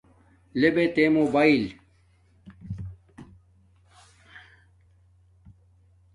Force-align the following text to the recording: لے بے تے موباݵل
لے 0.59 0.69
بے 0.75 0.83
تے 0.95 1.03
موباݵل 1.13 1.63